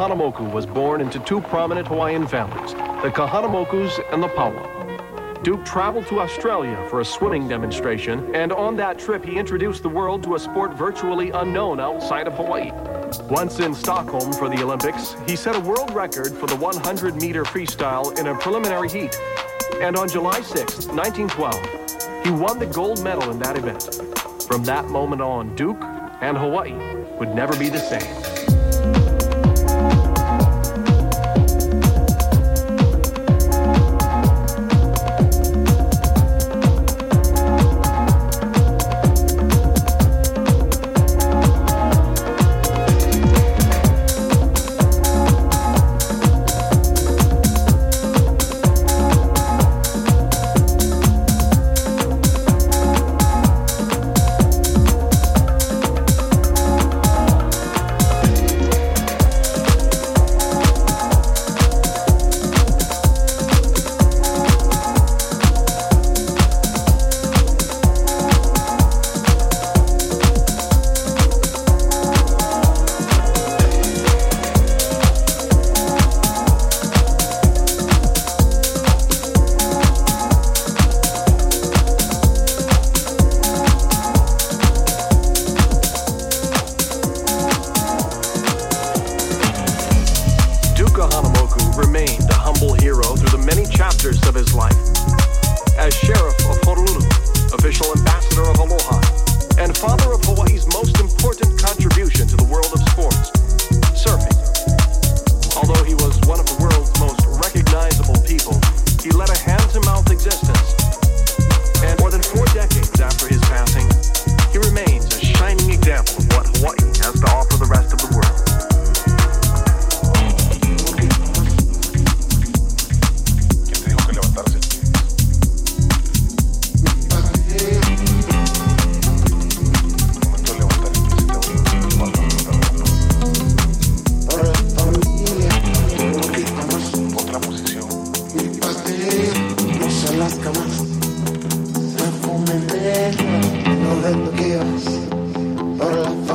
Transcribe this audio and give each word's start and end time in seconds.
Kahanamoku 0.00 0.50
was 0.50 0.64
born 0.64 1.02
into 1.02 1.18
two 1.18 1.42
prominent 1.42 1.86
Hawaiian 1.86 2.26
families, 2.26 2.72
the 2.72 3.10
Kahanamokus 3.10 4.00
and 4.14 4.22
the 4.22 4.28
Paoa. 4.28 5.42
Duke 5.42 5.62
traveled 5.62 6.06
to 6.06 6.20
Australia 6.20 6.74
for 6.88 7.00
a 7.00 7.04
swimming 7.04 7.46
demonstration, 7.46 8.34
and 8.34 8.50
on 8.50 8.76
that 8.76 8.98
trip 8.98 9.22
he 9.22 9.36
introduced 9.36 9.82
the 9.82 9.90
world 9.90 10.22
to 10.22 10.36
a 10.36 10.38
sport 10.38 10.72
virtually 10.72 11.32
unknown 11.32 11.80
outside 11.80 12.26
of 12.26 12.32
Hawaii. 12.32 12.70
Once 13.28 13.60
in 13.60 13.74
Stockholm 13.74 14.32
for 14.32 14.48
the 14.48 14.62
Olympics, 14.62 15.16
he 15.26 15.36
set 15.36 15.54
a 15.54 15.60
world 15.60 15.92
record 15.92 16.32
for 16.32 16.46
the 16.46 16.56
100-meter 16.56 17.44
freestyle 17.44 18.18
in 18.18 18.28
a 18.28 18.34
preliminary 18.38 18.88
heat. 18.88 19.14
And 19.82 19.98
on 19.98 20.08
July 20.08 20.40
6, 20.40 20.86
1912, 20.86 22.24
he 22.24 22.30
won 22.30 22.58
the 22.58 22.64
gold 22.64 23.04
medal 23.04 23.30
in 23.30 23.38
that 23.40 23.58
event. 23.58 24.00
From 24.44 24.64
that 24.64 24.86
moment 24.86 25.20
on, 25.20 25.54
Duke 25.56 25.82
and 26.22 26.38
Hawaii 26.38 26.72
would 27.18 27.34
never 27.34 27.54
be 27.58 27.68
the 27.68 27.78
same. 27.78 28.19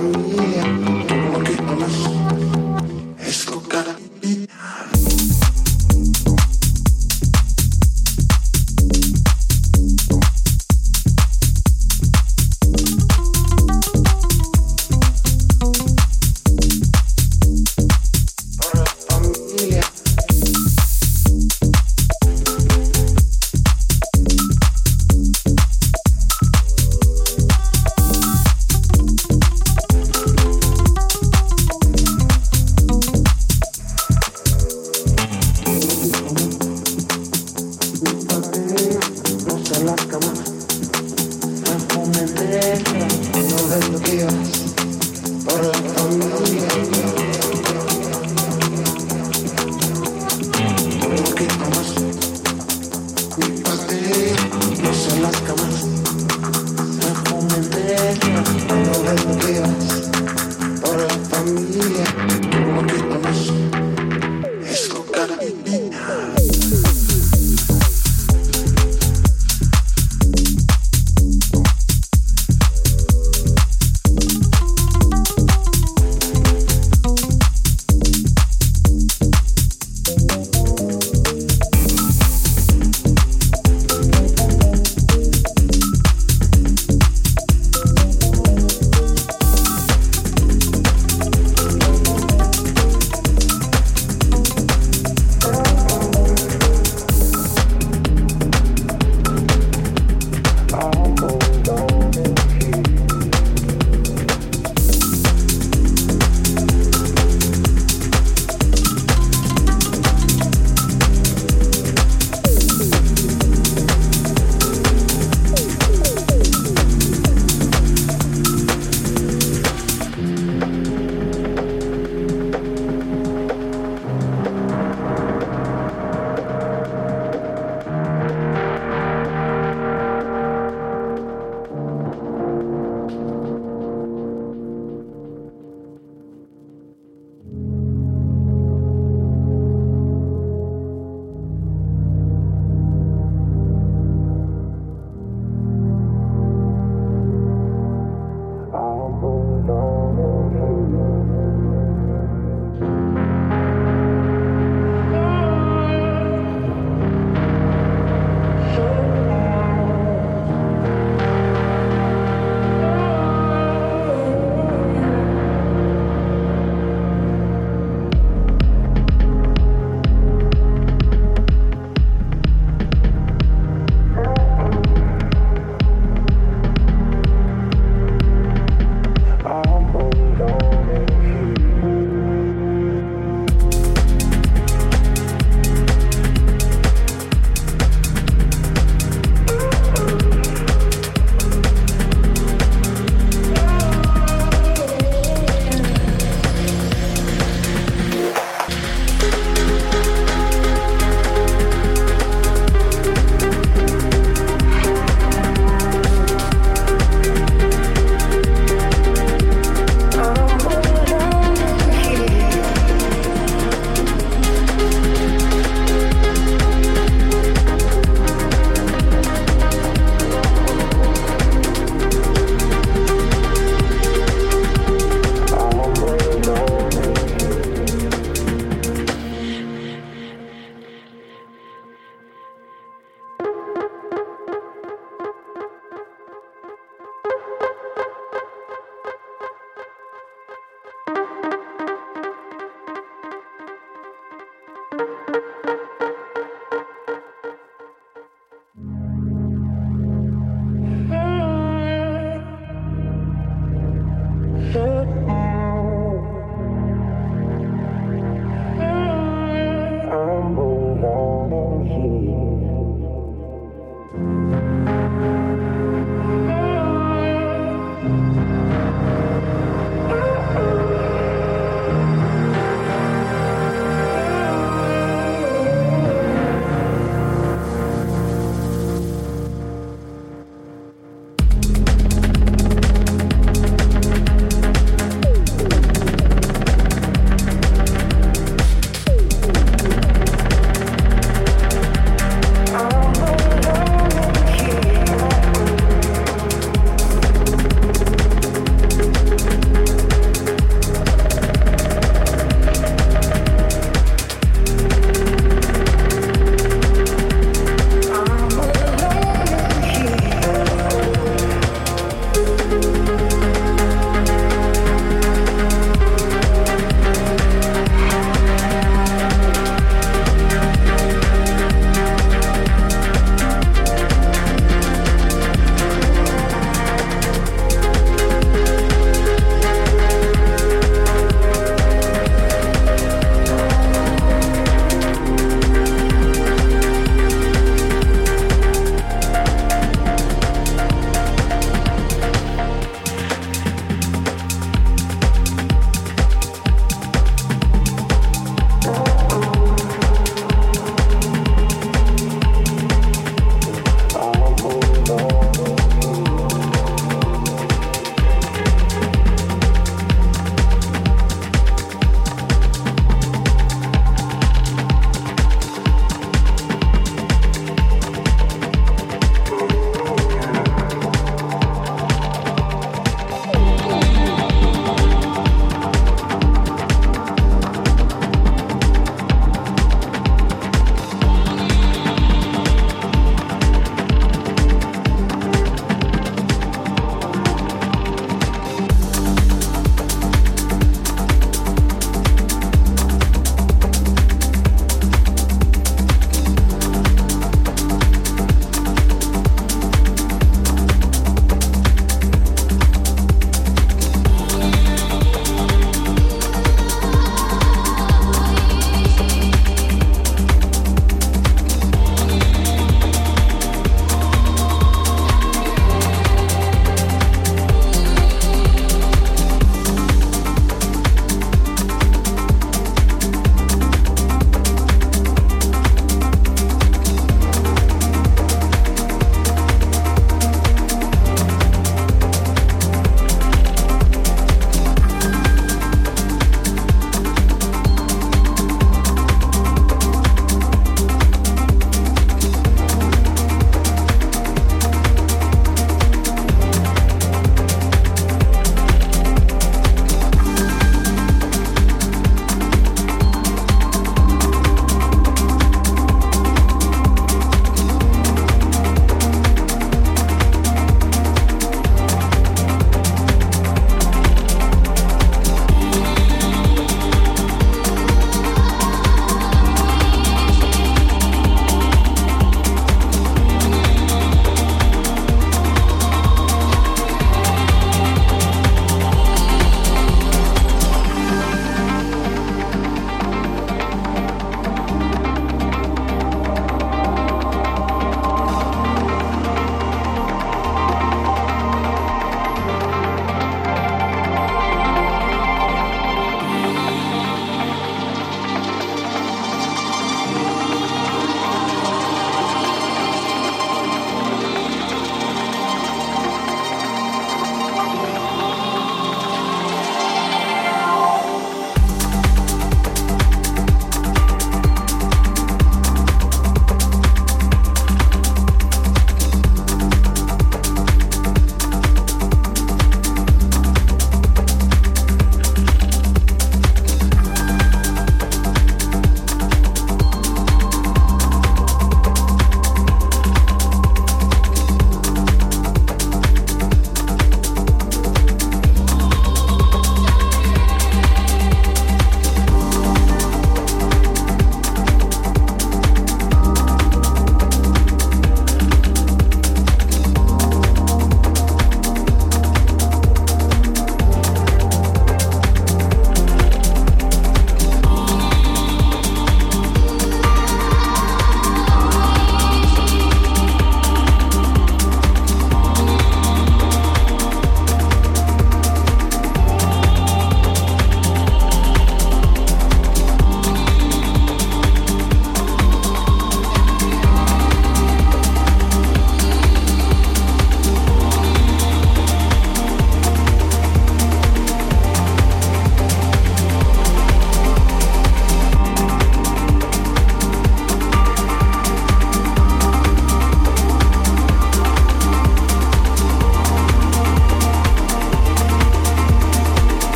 Hallelujah. 0.00 0.60